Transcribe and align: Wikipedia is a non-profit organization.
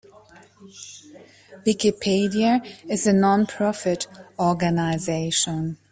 Wikipedia 1.63 2.65
is 2.89 3.05
a 3.05 3.13
non-profit 3.13 4.07
organization. 4.39 5.77